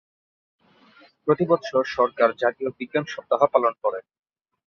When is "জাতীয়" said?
2.41-2.69